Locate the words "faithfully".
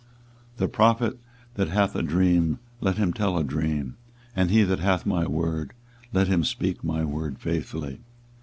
7.37-8.01